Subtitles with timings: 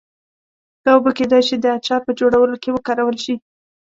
[0.83, 3.35] دا اوبه کېدای شي د اچار په جوړولو کې وکارول شي.